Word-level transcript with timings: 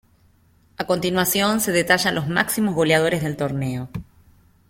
A 0.79 0.85
continuación 0.87 1.61
se 1.61 1.71
detallan 1.71 2.15
los 2.15 2.27
máximos 2.27 2.73
goleadores 2.73 3.21
del 3.21 3.37
torneo. 3.37 3.87